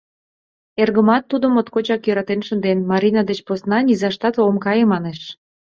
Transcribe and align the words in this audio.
Эргымат 0.81 1.23
тудым 1.31 1.51
моткочак 1.53 2.01
йӧратен 2.07 2.41
шынден, 2.47 2.79
Марина 2.91 3.21
деч 3.29 3.39
посна 3.47 3.77
низаштат 3.87 4.35
ом 4.47 4.55
кае, 4.65 4.83
манеш... 4.93 5.21